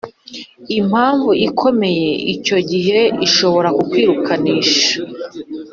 Impamvu 0.79 1.29
ikomeye 1.47 2.09
icyo 2.33 2.57
gihe 2.69 2.99
ishobora 3.25 3.69
kukwirukanisha 3.77 4.93